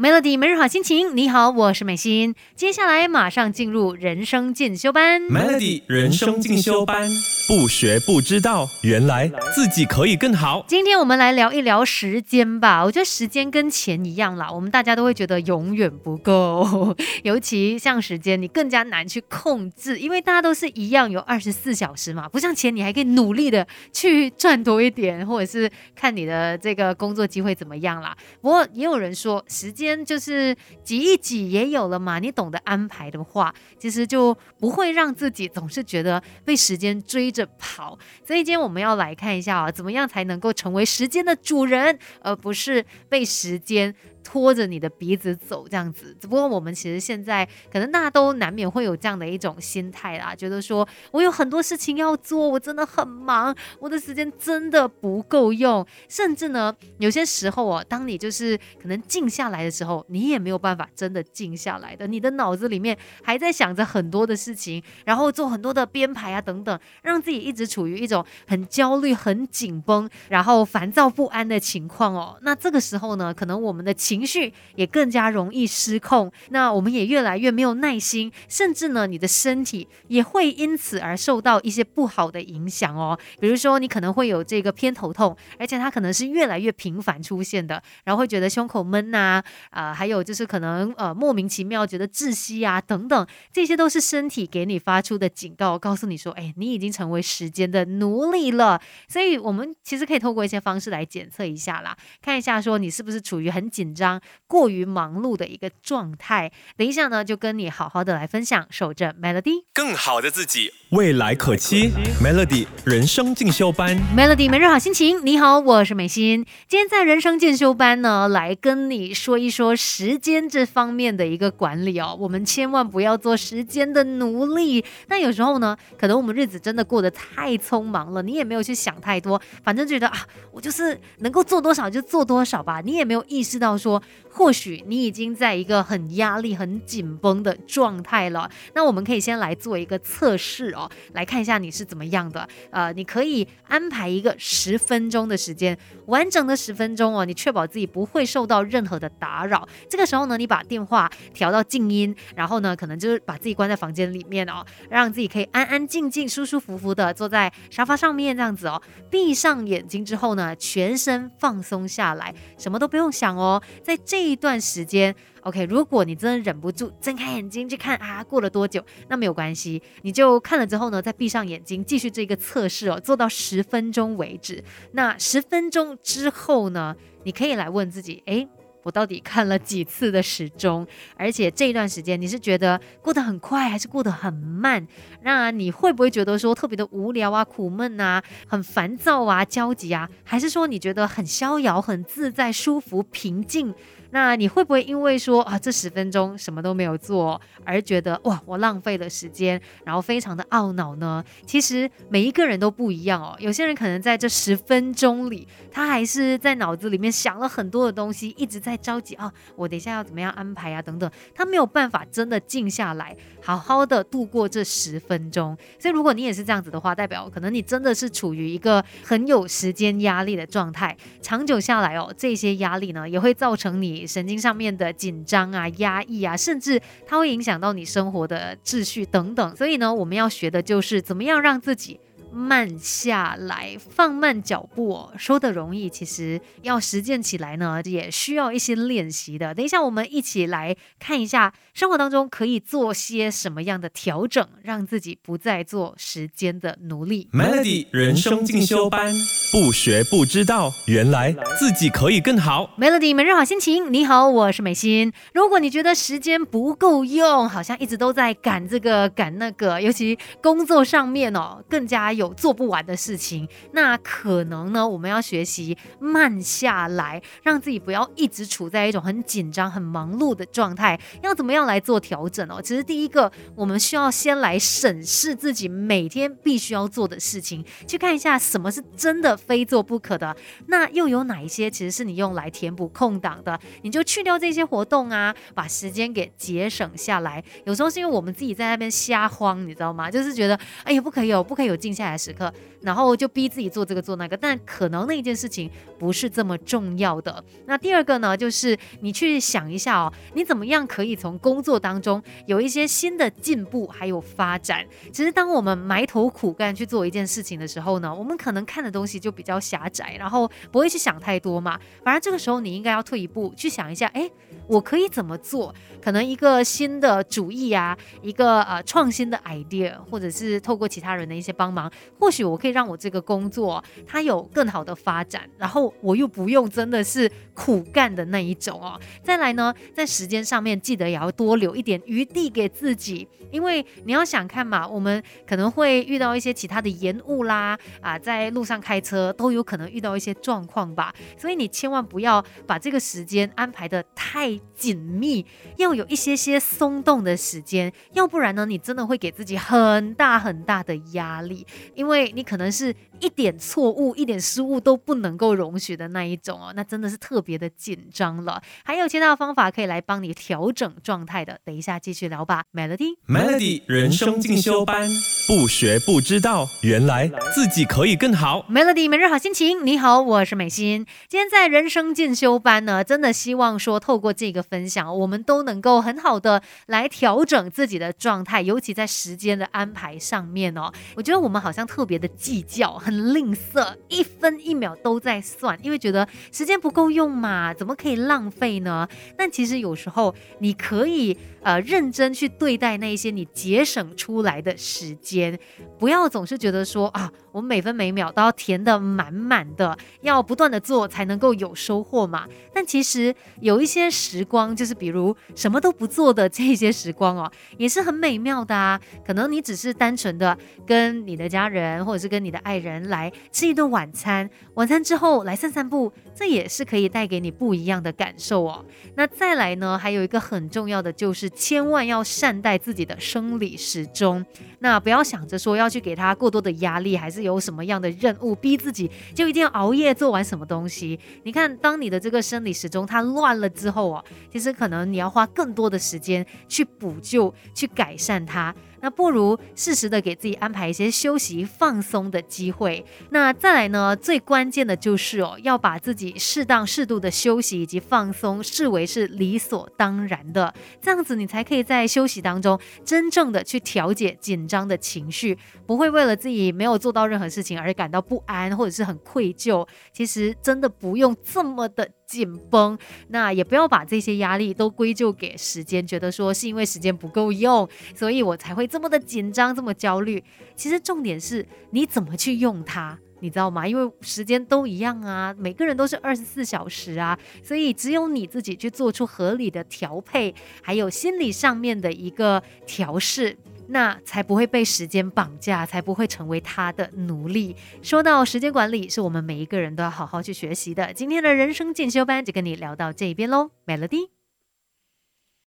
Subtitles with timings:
[0.00, 2.34] Melody 每日好心情，你好，我是美心。
[2.56, 5.20] 接下来马上进入人生进修班。
[5.24, 7.10] Melody 人生进修班，
[7.50, 10.64] 不学不知道，原来自己可以更好。
[10.68, 12.84] 今天我们来聊一聊时间吧。
[12.84, 28.16] 我觉得时间跟钱一样啦，我们大家都会觉得永远不够， 尤其像时间，你更加难去控制，因为大家都是一样有二十四小时嘛，不像钱，你还可以努力的去赚多一点， 或者是看你的这个工作机会怎么样啦。
[28.40, 37.98] 不过也有人说，时间就是挤一挤也有了嘛，你懂得安排的话，其实就不会让自己总是觉得被时间追着跑。
[38.26, 43.94] 所以今天我们要来看一下啊，怎么样才能够成为时间的主人，而不是被时间。
[44.22, 72.38] 拖着你的鼻子走这样子，只不过我们其实现在可能大家都难免会有这样的一种心态啦，觉得说我有很多事情要做，我真的很忙，我的时间真的不够用，甚至呢，有些时候哦，当你就是可能静下来的时候，你也没有办法真的静下来的，你的脑子里面还在想着很多的事情，然后做很多的编排啊等等，让自己一直处于一种很焦虑、很紧绷，然后烦躁不安的情况哦。
[72.42, 83.16] 那这个时候呢，可能我们的情绪也更加容易失控，那我们也越来越没有耐心，甚至呢，你的身体也会因此而受到一些不好的影响哦。
[83.38, 98.80] 比如说，你可能会有这个偏头痛，而且它可能是越来越频繁出现的，然后会觉得胸口闷呐、啊，还有就是可能呃莫名其妙觉得窒息啊等等，这些都是身体给你发出的警告，告诉你说，哎，你已经成为时间的奴隶了。
[99.06, 103.99] 所以，我们其实可以透过一些方式来检测一下啦，看一下说你是不是处于很紧张、
[104.46, 106.50] 过于忙碌的一个状态。
[106.76, 109.64] 等一下呢，就跟你好好的来分享，守着 Melody。
[109.74, 111.90] 更好的自己，未来可期。
[112.22, 113.96] Melody 人生进修班。
[114.16, 116.46] Melody 每日好心情，你好，我是美心。
[116.68, 122.16] 今天在人生进修班呢，来跟你说一说时间这方面的一个管理哦。
[122.20, 124.84] 我们千万不要做时间的奴隶。
[125.08, 132.82] 那有时候呢，可能我们日子真的过得太匆忙了，你也没有去想太多，反正觉得啊，我就是能够做多少就做多少吧。
[132.84, 138.50] 你也没有意识到说，说或许你已经在一个很压力、很紧绷的状态了。
[138.74, 142.48] 那我们可以先来做一个测试哦，来看一下你是怎么样的。
[142.70, 145.76] 呃，你可以安排一个十分钟的时间，
[146.06, 149.68] 完整的十分钟哦，你确保自己不会受到任何的打扰。
[149.88, 158.80] 这个时候呢，你把电话调到静音，然后呢，可能就是把自己关在房间里面哦，让自己可以安安静静、舒舒服服的坐在沙发上面这样子哦。
[159.10, 163.60] 闭上眼睛之后呢，全身放松下来，什么都不用想哦。
[163.82, 165.14] 在这一段时间。
[165.42, 174.62] OK，如果你真的忍不住睁开眼睛去看啊，过了多久，那没有关系，你就看了之后呢，再闭上眼睛，继续这个测试哦，做到十分钟为止。
[174.92, 176.94] 那十分钟之后呢，
[177.24, 178.46] 你可以来问自己，诶，
[178.82, 180.86] 我到底看了几次的时钟？
[181.16, 184.86] 而且这一段时间你是觉得过得很快，还是过得很慢？
[185.22, 190.06] 那你会不会觉得说特别的无聊啊、苦闷啊、很烦躁啊、焦急啊？
[190.22, 193.74] 还是说你觉得很逍遥、很自在、舒服、平静？
[194.10, 201.24] 那你会不会因为说啊这十分钟什么都没有做，而觉得哇我浪费了时间，然后非常的懊恼呢？
[201.46, 215.56] 其实每一个人都不一样哦，有些人可能在这十分钟里，他还是在脑子里面想了很多的东西，一直在着急啊，我等一下要怎么样安排啊等等，他没有办法真的静下来，好好的度过这十分钟。
[215.78, 229.56] 所以如果你也是这样子的话，代表可能你真的是处于一个很有时间压力的状态，长久下来哦，这些压力呢也会造成你神经上面的紧张啊、压抑啊，甚至它会影响到你生活的秩序等等。
[229.56, 232.00] 所以呢，我们要学的就是怎么样让自己。
[232.32, 235.10] 慢下来，放慢脚步。
[235.18, 239.52] 说的容易，其实要实践起来呢，也需要一些练习的。
[239.52, 247.30] 等一下，我们一起来看一下生活当中可以做些什么样的调整，让自己不再做时间的奴隶。
[247.32, 249.14] Melody 人生进修班，
[249.50, 252.68] 不学不知道，原来自己可以更好。
[252.78, 255.10] Melody 每日好心情，你好，我是美心。
[255.32, 271.00] 如果你觉得时间不够用，好像一直都在赶这个赶那个，尤其工作上面哦，更加有做不完的事情，那可能呢，我们要学习慢下来，让自己不要一直处在一种很紧张、很忙碌的状态。
[271.22, 272.60] 要怎么样来做调整哦？
[272.60, 280.36] 其实第一个，我们需要先来审视自己每天必须要做的事情，去看一下什么是真的非做不可的，
[280.66, 283.58] 那又有哪一些其实是你用来填补空档的？
[283.82, 287.42] 你就去掉这些活动啊，把时间给节省下来。
[287.64, 290.10] 有时候是因为我们自己在那边瞎慌，你知道吗？
[290.10, 292.52] 就是觉得哎呀不可以有不可以有静下来的时刻。
[292.82, 297.42] 然后就逼自己做这个做那个，但可能那一件事情不是这么重要的。
[297.66, 304.86] 那第二个呢，就是你去想一下哦，你怎么样可以从工作当中有一些新的进步还有发展。
[305.12, 311.78] 其实当我们埋头苦干去做一件事情的时候呢，我们可能看的东西就比较狭窄，然后不会去想太多嘛。
[312.02, 314.30] 反而这个时候你应该要退一步去想一下，哎，
[314.66, 315.74] 我可以怎么做？
[316.02, 328.98] 可能一个新的主意啊，一个呃创新的 idea，或者是透过其他人的一些帮忙，或许我可以让我这个工作它有更好的发展，然后我又不用真的是苦干的那一种哦。
[329.22, 345.44] 再来呢，在时间上面记得也要多留一点余地给自己，因为你要想看嘛，我们可能会遇到一些其他的延误啦，啊，在路上开车都有可能遇到一些状况吧，所以你千万不要把这个时间安排的太紧密，
[345.76, 358.60] 要有一些些松动的时间，要不然呢，你真的会给自己很大很大的压力，因为你可能可能是一点错误、一点失误都不能够容许的那一种哦，那真的是特别的紧张了。
[358.84, 362.64] 还有其他的方法可以来帮你调整状态的，等一下继续聊吧。
[362.72, 365.08] Melody，Melody 人生进修班，
[365.46, 368.66] 不学不知道，原来自己可以更好。
[368.70, 371.06] Melody 每日好心情，你好，我是美心。
[371.28, 380.90] 今天在人生进修班呢，真的希望说透过这个分享，我们都能够很好的来调整自己的状态，尤其在时间的安排上面哦。
[381.16, 389.08] 我觉得我们好像特别的计较，吝啬，一分一秒都在算，因为觉得时间不够用嘛，怎么可以浪费呢？
[389.36, 391.36] 但其实有时候你可以。
[391.62, 395.58] 呃，认真去对待那一些你节省出来的时间，
[395.98, 402.46] 不要总是觉得说啊，我每分每秒都要填得满满的，要不断的做才能够有收获嘛。
[402.72, 408.98] 但其实有一些时光，就是比如什么都不做的这些时光哦，也是很美妙的啊。
[409.22, 418.84] 可能你只是单纯的跟你的家人或者是跟你的爱人来吃一顿晚餐，晚餐之后来散散步，这也是可以带给你不一样的感受哦。
[419.14, 421.48] 那再来呢，还有一个很重要的就是。
[421.60, 424.44] 千万要善待自己的生理时钟，
[424.78, 431.20] 那不要想着说要去给他过多的压力，还是有什么样的任务逼自己就一定要熬夜做完什么东西。
[431.42, 438.74] 你看，当你的这个生理时钟它乱了之后哦，其实可能你要花更多的时间去补救、去改善它。
[439.00, 443.04] 那不如适时的给自己安排一些休息放松的机会。
[443.30, 459.86] 那再来呢，最关键的就是哦，要把自己适当适度的休息以及放松视为是理所当然的，这样子你才可以在休息当中真正的去调节紧张的情绪，不会为了自己没有做到任何事情而感到不安或者是很愧疚。
[460.12, 462.10] 其实真的不用这么的。
[462.30, 462.96] 紧绷，
[463.30, 470.42] 那也不要把这些压力都归咎给时间，觉得说是因为时间不够用，所以我才会这么的紧张，这么焦虑。
[470.74, 473.86] 其实重点是你怎么去用它，你知道吗？
[473.86, 483.56] 因为时间都一样啊，每个人都是二十四小时啊，所以只有你自己去做出合理的调配，还有心理上面的一个调试。
[483.92, 487.74] 那才不会被时间绑架，才不会成为他的奴隶。
[488.02, 491.12] 说到时间管理，是我们每一个人都要好好去学习的。
[491.12, 494.39] 今天的人生进修班就跟你聊到这边喽，Melody。